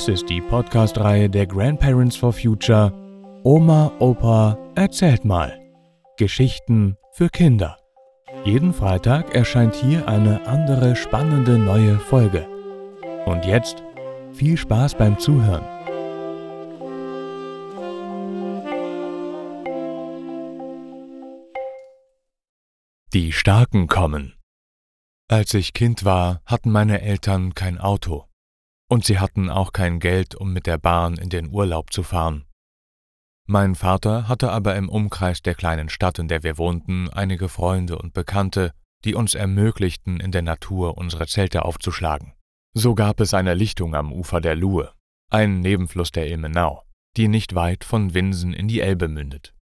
Dies 0.00 0.08
ist 0.08 0.30
die 0.30 0.40
Podcast-Reihe 0.40 1.28
der 1.28 1.46
Grandparents 1.46 2.16
for 2.16 2.32
Future 2.32 2.90
Oma, 3.44 3.92
Opa, 3.98 4.56
erzählt 4.74 5.26
mal. 5.26 5.60
Geschichten 6.16 6.96
für 7.12 7.28
Kinder. 7.28 7.76
Jeden 8.46 8.72
Freitag 8.72 9.34
erscheint 9.34 9.74
hier 9.74 10.08
eine 10.08 10.46
andere 10.46 10.96
spannende 10.96 11.58
neue 11.58 11.98
Folge. 11.98 12.48
Und 13.26 13.44
jetzt 13.44 13.82
viel 14.32 14.56
Spaß 14.56 14.94
beim 14.94 15.18
Zuhören. 15.18 15.66
Die 23.12 23.32
Starken 23.32 23.86
kommen. 23.86 24.32
Als 25.28 25.52
ich 25.52 25.74
Kind 25.74 26.06
war, 26.06 26.40
hatten 26.46 26.70
meine 26.70 27.02
Eltern 27.02 27.54
kein 27.54 27.78
Auto. 27.78 28.29
Und 28.90 29.04
sie 29.04 29.20
hatten 29.20 29.50
auch 29.50 29.72
kein 29.72 30.00
Geld, 30.00 30.34
um 30.34 30.52
mit 30.52 30.66
der 30.66 30.76
Bahn 30.76 31.14
in 31.14 31.28
den 31.28 31.52
Urlaub 31.52 31.92
zu 31.92 32.02
fahren. 32.02 32.46
Mein 33.46 33.76
Vater 33.76 34.26
hatte 34.26 34.50
aber 34.50 34.74
im 34.74 34.88
Umkreis 34.88 35.42
der 35.42 35.54
kleinen 35.54 35.88
Stadt, 35.88 36.18
in 36.18 36.26
der 36.26 36.42
wir 36.42 36.58
wohnten, 36.58 37.08
einige 37.08 37.48
Freunde 37.48 37.98
und 37.98 38.14
Bekannte, 38.14 38.72
die 39.04 39.14
uns 39.14 39.34
ermöglichten, 39.34 40.18
in 40.18 40.32
der 40.32 40.42
Natur 40.42 40.98
unsere 40.98 41.28
Zelte 41.28 41.64
aufzuschlagen. 41.64 42.34
So 42.74 42.96
gab 42.96 43.20
es 43.20 43.32
eine 43.32 43.54
Lichtung 43.54 43.94
am 43.94 44.12
Ufer 44.12 44.40
der 44.40 44.56
Luhe, 44.56 44.92
einen 45.30 45.60
Nebenfluss 45.60 46.10
der 46.10 46.28
Ilmenau, 46.28 46.82
die 47.16 47.28
nicht 47.28 47.54
weit 47.54 47.84
von 47.84 48.12
Winsen 48.12 48.52
in 48.52 48.66
die 48.66 48.80
Elbe 48.80 49.06
mündet. 49.06 49.54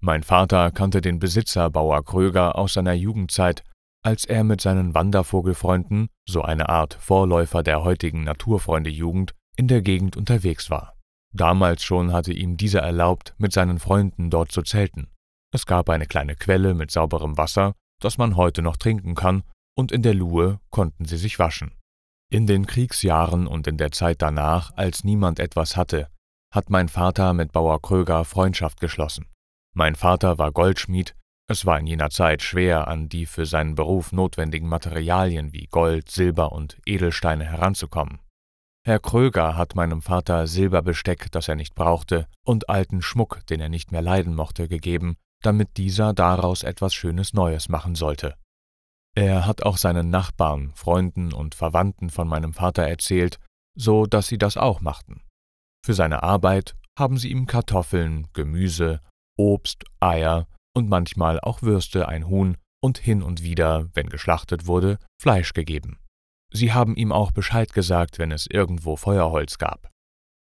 Mein 0.00 0.22
Vater 0.22 0.70
kannte 0.70 1.02
den 1.02 1.18
Besitzer 1.18 1.68
Bauer 1.68 2.02
Kröger 2.06 2.56
aus 2.56 2.72
seiner 2.72 2.94
Jugendzeit 2.94 3.64
als 4.02 4.24
er 4.24 4.44
mit 4.44 4.60
seinen 4.60 4.94
Wandervogelfreunden, 4.94 6.08
so 6.26 6.42
eine 6.42 6.68
Art 6.68 6.94
Vorläufer 6.94 7.62
der 7.62 7.82
heutigen 7.84 8.24
Naturfreunde-Jugend, 8.24 9.34
in 9.56 9.68
der 9.68 9.82
Gegend 9.82 10.16
unterwegs 10.16 10.70
war. 10.70 10.96
Damals 11.32 11.82
schon 11.82 12.12
hatte 12.12 12.32
ihm 12.32 12.56
dieser 12.56 12.80
erlaubt, 12.80 13.34
mit 13.38 13.52
seinen 13.52 13.78
Freunden 13.78 14.30
dort 14.30 14.52
zu 14.52 14.62
zelten. 14.62 15.08
Es 15.52 15.66
gab 15.66 15.90
eine 15.90 16.06
kleine 16.06 16.34
Quelle 16.34 16.74
mit 16.74 16.90
sauberem 16.90 17.36
Wasser, 17.36 17.74
das 18.00 18.18
man 18.18 18.36
heute 18.36 18.62
noch 18.62 18.76
trinken 18.76 19.14
kann, 19.14 19.42
und 19.76 19.92
in 19.92 20.02
der 20.02 20.14
Luhe 20.14 20.60
konnten 20.70 21.04
sie 21.04 21.16
sich 21.16 21.38
waschen. 21.38 21.72
In 22.32 22.46
den 22.46 22.66
Kriegsjahren 22.66 23.46
und 23.46 23.66
in 23.66 23.76
der 23.76 23.92
Zeit 23.92 24.22
danach, 24.22 24.72
als 24.76 25.04
niemand 25.04 25.38
etwas 25.38 25.76
hatte, 25.76 26.08
hat 26.52 26.70
mein 26.70 26.88
Vater 26.88 27.32
mit 27.32 27.52
Bauer 27.52 27.80
Kröger 27.80 28.24
Freundschaft 28.24 28.80
geschlossen. 28.80 29.26
Mein 29.74 29.94
Vater 29.94 30.38
war 30.38 30.52
Goldschmied 30.52 31.14
es 31.50 31.66
war 31.66 31.80
in 31.80 31.88
jener 31.88 32.10
Zeit 32.10 32.42
schwer, 32.42 32.86
an 32.86 33.08
die 33.08 33.26
für 33.26 33.44
seinen 33.44 33.74
Beruf 33.74 34.12
notwendigen 34.12 34.68
Materialien 34.68 35.52
wie 35.52 35.66
Gold, 35.66 36.08
Silber 36.08 36.52
und 36.52 36.78
Edelsteine 36.86 37.44
heranzukommen. 37.44 38.20
Herr 38.86 39.00
Kröger 39.00 39.56
hat 39.56 39.74
meinem 39.74 40.00
Vater 40.00 40.46
Silberbesteck, 40.46 41.32
das 41.32 41.48
er 41.48 41.56
nicht 41.56 41.74
brauchte, 41.74 42.28
und 42.44 42.70
alten 42.70 43.02
Schmuck, 43.02 43.44
den 43.46 43.60
er 43.60 43.68
nicht 43.68 43.90
mehr 43.90 44.00
leiden 44.00 44.36
mochte, 44.36 44.68
gegeben, 44.68 45.16
damit 45.42 45.76
dieser 45.76 46.12
daraus 46.12 46.62
etwas 46.62 46.94
Schönes 46.94 47.34
Neues 47.34 47.68
machen 47.68 47.96
sollte. 47.96 48.36
Er 49.16 49.44
hat 49.44 49.64
auch 49.64 49.76
seinen 49.76 50.08
Nachbarn, 50.08 50.70
Freunden 50.76 51.32
und 51.32 51.56
Verwandten 51.56 52.10
von 52.10 52.28
meinem 52.28 52.54
Vater 52.54 52.84
erzählt, 52.84 53.40
so 53.74 54.06
dass 54.06 54.28
sie 54.28 54.38
das 54.38 54.56
auch 54.56 54.80
machten. 54.80 55.22
Für 55.84 55.94
seine 55.94 56.22
Arbeit 56.22 56.76
haben 56.96 57.18
sie 57.18 57.32
ihm 57.32 57.46
Kartoffeln, 57.46 58.28
Gemüse, 58.34 59.00
Obst, 59.36 59.84
Eier 59.98 60.46
und 60.80 60.88
manchmal 60.88 61.40
auch 61.40 61.62
Würste, 61.62 62.08
ein 62.08 62.26
Huhn 62.26 62.56
und 62.82 62.98
hin 62.98 63.22
und 63.22 63.42
wieder, 63.42 63.88
wenn 63.92 64.08
geschlachtet 64.08 64.66
wurde, 64.66 64.98
Fleisch 65.20 65.52
gegeben. 65.52 65.98
Sie 66.52 66.72
haben 66.72 66.96
ihm 66.96 67.12
auch 67.12 67.30
Bescheid 67.30 67.72
gesagt, 67.72 68.18
wenn 68.18 68.32
es 68.32 68.46
irgendwo 68.46 68.96
Feuerholz 68.96 69.58
gab. 69.58 69.90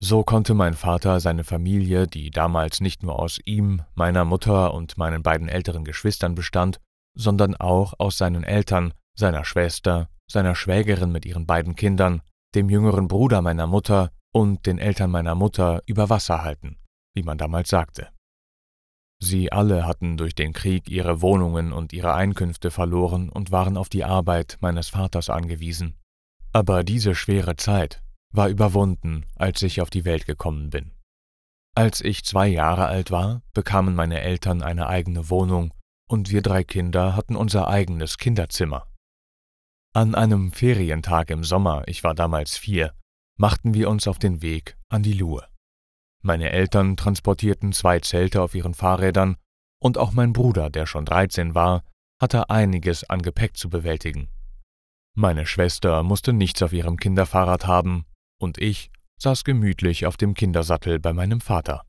So 0.04 0.24
konnte 0.24 0.54
mein 0.54 0.74
Vater 0.74 1.20
seine 1.20 1.44
Familie, 1.44 2.08
die 2.08 2.30
damals 2.30 2.82
nicht 2.82 3.04
nur 3.04 3.20
aus 3.20 3.40
ihm, 3.46 3.82
meiner 3.96 4.24
Mutter 4.24 4.74
und 4.74 4.98
meinen 4.98 5.24
beiden 5.24 5.50
älteren 5.50 5.84
Geschwistern 5.84 6.36
bestand, 6.36 6.80
sondern 7.16 7.56
auch 7.56 7.94
aus 7.98 8.18
seinen 8.18 8.44
Eltern, 8.44 8.94
seiner 9.18 9.44
Schwester, 9.44 10.08
seiner 10.32 10.56
Schwägerin 10.56 11.12
mit 11.12 11.26
ihren 11.26 11.46
beiden 11.46 11.76
Kindern, 11.76 12.22
dem 12.56 12.70
jüngeren 12.70 13.08
Bruder 13.08 13.42
meiner 13.42 13.68
Mutter 13.68 14.12
und 14.34 14.66
den 14.66 14.78
Eltern 14.78 15.12
meiner 15.12 15.36
Mutter 15.36 15.82
über 15.88 16.10
Wasser 16.10 16.44
halten, 16.44 16.78
wie 17.16 17.24
man 17.24 17.38
damals 17.38 17.70
sagte. 17.70 18.10
Sie 19.24 19.52
alle 19.52 19.86
hatten 19.86 20.18
durch 20.18 20.34
den 20.34 20.52
Krieg 20.52 20.90
ihre 20.90 21.22
Wohnungen 21.22 21.74
und 21.74 21.94
ihre 21.94 22.16
Einkünfte 22.16 22.72
verloren 22.72 23.30
und 23.30 23.52
waren 23.52 23.78
auf 23.78 23.88
die 23.88 24.04
Arbeit 24.04 24.58
meines 24.62 24.90
Vaters 24.90 25.30
angewiesen. 25.30 25.96
Aber 26.54 26.84
diese 26.84 27.14
schwere 27.14 27.56
Zeit 27.56 28.02
war 28.34 28.50
überwunden, 28.50 29.26
als 29.36 29.62
ich 29.62 29.80
auf 29.80 29.92
die 29.92 30.06
Welt 30.06 30.26
gekommen 30.26 30.72
bin. 30.72 30.92
Als 31.76 32.02
ich 32.02 32.26
zwei 32.26 32.48
Jahre 32.48 32.88
alt 32.88 33.12
war, 33.12 33.44
bekamen 33.54 33.94
meine 33.94 34.22
Eltern 34.22 34.64
eine 34.64 34.88
eigene 34.88 35.30
Wohnung 35.30 35.74
und 36.10 36.32
wir 36.32 36.42
drei 36.42 36.64
Kinder 36.64 37.16
hatten 37.16 37.36
unser 37.36 37.68
eigenes 37.68 38.18
Kinderzimmer. 38.18 38.88
An 39.94 40.16
einem 40.16 40.52
Ferientag 40.52 41.30
im 41.30 41.44
Sommer, 41.44 41.84
ich 41.86 42.04
war 42.04 42.16
damals 42.16 42.58
vier, 42.58 42.94
machten 43.38 43.74
wir 43.76 43.90
uns 43.90 44.08
auf 44.08 44.18
den 44.18 44.42
Weg 44.42 44.78
an 44.90 45.04
die 45.04 45.14
Luhe. 45.14 45.51
Meine 46.22 46.52
Eltern 46.52 46.98
transportierten 46.98 47.74
zwei 47.74 48.00
Zelte 48.00 48.42
auf 48.42 48.54
ihren 48.54 48.74
Fahrrädern, 48.74 49.38
und 49.80 49.98
auch 49.98 50.12
mein 50.12 50.34
Bruder, 50.34 50.70
der 50.70 50.86
schon 50.86 51.06
13 51.06 51.56
war, 51.56 51.84
hatte 52.22 52.52
einiges 52.52 53.04
an 53.04 53.24
Gepäck 53.24 53.58
zu 53.58 53.70
bewältigen. 53.70 54.30
Meine 55.16 55.46
Schwester 55.48 56.04
musste 56.04 56.34
nichts 56.34 56.62
auf 56.62 56.72
ihrem 56.72 56.98
Kinderfahrrad 56.98 57.66
haben, 57.66 58.06
und 58.40 58.60
ich 58.60 58.92
saß 59.18 59.44
gemütlich 59.44 60.06
auf 60.06 60.18
dem 60.18 60.36
Kindersattel 60.36 61.00
bei 61.00 61.14
meinem 61.14 61.42
Vater. 61.42 61.84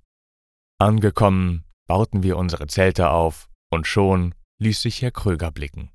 Angekommen, 0.78 1.64
bauten 1.86 2.22
wir 2.22 2.38
unsere 2.38 2.66
Zelte 2.66 3.10
auf, 3.10 3.50
und 3.70 3.86
schon 3.86 4.34
ließ 4.58 4.80
sich 4.80 5.02
Herr 5.02 5.10
Kröger 5.10 5.50
blicken. 5.50 5.90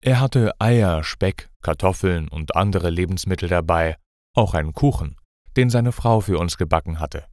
Er 0.00 0.20
hatte 0.20 0.52
Eier, 0.58 1.04
Speck, 1.04 1.50
Kartoffeln 1.62 2.28
und 2.28 2.56
andere 2.56 2.90
Lebensmittel 2.90 3.48
dabei, 3.48 3.96
auch 4.34 4.54
einen 4.54 4.72
Kuchen, 4.72 5.16
den 5.56 5.70
seine 5.70 5.92
Frau 5.92 6.20
für 6.20 6.38
uns 6.38 6.56
gebacken 6.56 6.98
hatte. 7.00 7.26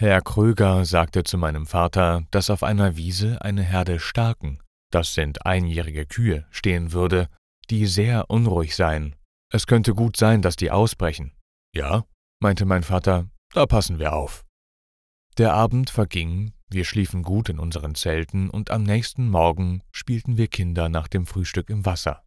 Herr 0.00 0.22
Kröger 0.22 0.86
sagte 0.86 1.24
zu 1.24 1.36
meinem 1.36 1.66
Vater, 1.66 2.24
dass 2.30 2.48
auf 2.48 2.62
einer 2.62 2.96
Wiese 2.96 3.42
eine 3.42 3.62
Herde 3.62 4.00
Starken, 4.00 4.58
das 4.90 5.12
sind 5.12 5.44
einjährige 5.44 6.06
Kühe, 6.06 6.46
stehen 6.48 6.92
würde, 6.92 7.28
die 7.68 7.84
sehr 7.84 8.30
unruhig 8.30 8.74
seien. 8.74 9.14
Es 9.52 9.66
könnte 9.66 9.92
gut 9.92 10.16
sein, 10.16 10.40
dass 10.40 10.56
die 10.56 10.70
ausbrechen. 10.70 11.36
Ja, 11.76 12.06
meinte 12.40 12.64
mein 12.64 12.82
Vater, 12.82 13.28
da 13.52 13.66
passen 13.66 13.98
wir 13.98 14.14
auf. 14.14 14.46
Der 15.36 15.52
Abend 15.52 15.90
verging, 15.90 16.54
wir 16.70 16.86
schliefen 16.86 17.22
gut 17.22 17.50
in 17.50 17.58
unseren 17.58 17.94
Zelten 17.94 18.48
und 18.48 18.70
am 18.70 18.84
nächsten 18.84 19.28
Morgen 19.28 19.82
spielten 19.92 20.38
wir 20.38 20.48
Kinder 20.48 20.88
nach 20.88 21.08
dem 21.08 21.26
Frühstück 21.26 21.68
im 21.68 21.84
Wasser, 21.84 22.24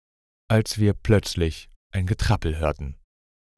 als 0.47 0.77
wir 0.77 0.93
plötzlich 0.93 1.71
ein 1.91 2.05
Getrappel 2.05 2.59
hörten. 2.59 2.99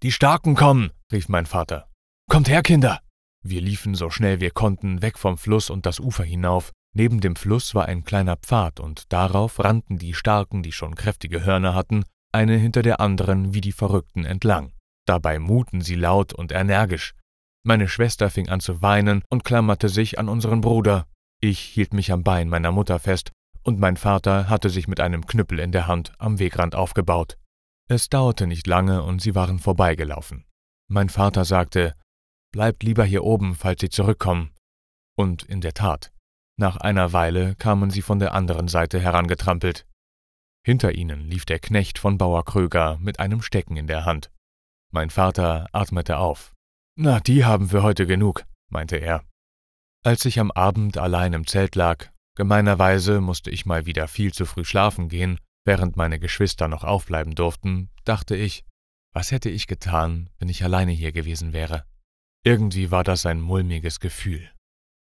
Die 0.03 0.13
Starken 0.13 0.55
kommen, 0.55 0.91
rief 1.11 1.27
mein 1.27 1.45
Vater. 1.45 1.91
Kommt 2.29 2.47
her, 2.47 2.61
Kinder! 2.61 3.04
Wir 3.47 3.61
liefen 3.61 3.93
so 3.93 4.09
schnell 4.09 4.41
wir 4.41 4.49
konnten 4.49 5.03
weg 5.03 5.19
vom 5.19 5.37
Fluss 5.37 5.69
und 5.69 5.85
das 5.85 5.99
Ufer 5.99 6.23
hinauf. 6.23 6.71
Neben 6.95 7.19
dem 7.19 7.35
Fluss 7.35 7.75
war 7.75 7.85
ein 7.85 8.03
kleiner 8.03 8.37
Pfad 8.37 8.79
und 8.79 9.13
darauf 9.13 9.63
rannten 9.63 9.99
die 9.99 10.15
Starken, 10.15 10.63
die 10.63 10.71
schon 10.71 10.95
kräftige 10.95 11.45
Hörner 11.45 11.75
hatten, 11.75 12.05
eine 12.31 12.57
hinter 12.57 12.81
der 12.81 12.99
anderen 12.99 13.53
wie 13.53 13.61
die 13.61 13.71
Verrückten 13.71 14.25
entlang. 14.25 14.71
Dabei 15.05 15.37
muten 15.37 15.81
sie 15.81 15.93
laut 15.93 16.33
und 16.33 16.51
energisch. 16.51 17.13
Meine 17.63 17.87
Schwester 17.87 18.31
fing 18.31 18.49
an 18.49 18.61
zu 18.61 18.81
weinen 18.81 19.21
und 19.29 19.43
klammerte 19.43 19.89
sich 19.89 20.17
an 20.17 20.27
unseren 20.27 20.61
Bruder. 20.61 21.05
Ich 21.39 21.59
hielt 21.59 21.93
mich 21.93 22.11
am 22.11 22.23
Bein 22.23 22.49
meiner 22.49 22.71
Mutter 22.71 22.97
fest, 22.97 23.31
und 23.61 23.79
mein 23.79 23.97
Vater 23.97 24.49
hatte 24.49 24.71
sich 24.71 24.87
mit 24.87 24.99
einem 24.99 25.27
Knüppel 25.27 25.59
in 25.59 25.71
der 25.71 25.85
Hand 25.85 26.13
am 26.17 26.39
Wegrand 26.39 26.73
aufgebaut. 26.73 27.37
Es 27.87 28.09
dauerte 28.09 28.47
nicht 28.47 28.65
lange 28.65 29.03
und 29.03 29.21
sie 29.21 29.35
waren 29.35 29.59
vorbeigelaufen. 29.59 30.45
Mein 30.87 31.09
Vater 31.09 31.45
sagte, 31.45 31.93
Bleibt 32.55 32.83
lieber 32.83 33.03
hier 33.03 33.25
oben, 33.25 33.53
falls 33.53 33.81
sie 33.81 33.89
zurückkommen. 33.89 34.49
Und 35.17 35.43
in 35.43 35.59
der 35.59 35.73
Tat, 35.73 36.13
nach 36.57 36.77
einer 36.77 37.11
Weile 37.11 37.53
kamen 37.55 37.89
sie 37.89 38.01
von 38.01 38.17
der 38.19 38.33
anderen 38.33 38.69
Seite 38.69 38.97
herangetrampelt. 38.97 39.85
Hinter 40.65 40.95
ihnen 40.95 41.19
lief 41.19 41.43
der 41.43 41.59
Knecht 41.59 41.99
von 41.99 42.17
Bauer 42.17 42.45
Kröger 42.45 42.97
mit 42.99 43.19
einem 43.19 43.41
Stecken 43.41 43.75
in 43.75 43.87
der 43.87 44.05
Hand. 44.05 44.31
Mein 44.93 45.09
Vater 45.09 45.67
atmete 45.73 46.17
auf. 46.17 46.53
Na, 46.97 47.19
die 47.19 47.43
haben 47.43 47.73
wir 47.73 47.83
heute 47.83 48.07
genug, 48.07 48.45
meinte 48.71 48.95
er. 48.95 49.25
Als 50.05 50.23
ich 50.23 50.39
am 50.39 50.49
Abend 50.49 50.97
allein 50.97 51.33
im 51.33 51.45
Zelt 51.45 51.75
lag, 51.75 52.07
gemeinerweise 52.37 53.19
musste 53.19 53.51
ich 53.51 53.65
mal 53.65 53.85
wieder 53.85 54.07
viel 54.07 54.31
zu 54.31 54.45
früh 54.45 54.63
schlafen 54.63 55.09
gehen, 55.09 55.41
während 55.65 55.97
meine 55.97 56.19
Geschwister 56.19 56.69
noch 56.69 56.85
aufbleiben 56.85 57.35
durften, 57.35 57.89
dachte 58.05 58.37
ich, 58.37 58.63
was 59.11 59.31
hätte 59.31 59.49
ich 59.49 59.67
getan, 59.67 60.29
wenn 60.39 60.47
ich 60.47 60.63
alleine 60.63 60.93
hier 60.93 61.11
gewesen 61.11 61.51
wäre? 61.51 61.83
Irgendwie 62.47 62.91
war 62.91 63.03
das 63.03 63.25
ein 63.25 63.41
mulmiges 63.41 63.99
Gefühl. 63.99 64.51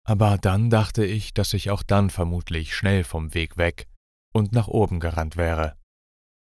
Aber 0.07 0.39
dann 0.39 0.71
dachte 0.71 1.05
ich, 1.05 1.35
dass 1.35 1.53
ich 1.53 1.71
auch 1.71 1.83
dann 1.83 2.09
vermutlich 2.09 2.75
schnell 2.75 3.05
vom 3.05 3.35
Weg 3.35 3.59
weg 3.59 3.87
und 4.33 4.53
nach 4.53 4.67
oben 4.67 4.99
gerannt 4.99 5.37
wäre. 5.37 5.77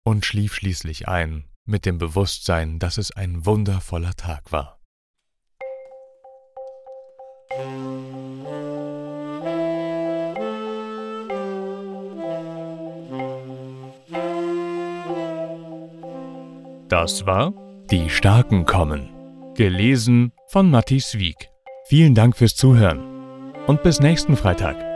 Und 0.03 0.25
schlief 0.25 0.55
schließlich 0.55 1.07
ein, 1.07 1.45
mit 1.67 1.85
dem 1.85 1.99
Bewusstsein, 1.99 2.79
dass 2.79 2.97
es 2.97 3.11
ein 3.11 3.45
wundervoller 3.45 4.15
Tag 4.15 4.51
war. 4.51 4.81
Das 16.89 17.27
war 17.27 17.53
Die 17.91 18.09
Starken 18.09 18.65
kommen 18.65 19.18
Gelesen 19.59 20.31
von 20.47 20.71
Matthias 20.71 21.19
Wieck. 21.19 21.51
Vielen 21.87 22.15
Dank 22.15 22.37
fürs 22.37 22.55
Zuhören 22.55 23.01
und 23.67 23.83
bis 23.83 23.99
nächsten 23.99 24.37
Freitag. 24.37 24.88